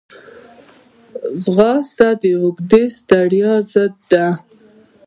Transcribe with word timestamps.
ځغاسته 1.43 2.07
د 2.21 2.23
اوږدې 2.41 2.83
ستړیا 2.97 3.53
ضد 3.71 3.95
ده 4.11 4.27